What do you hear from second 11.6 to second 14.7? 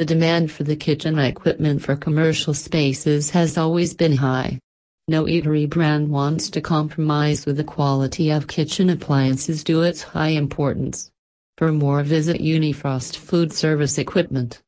more visit Unifrost Food Service Equipment.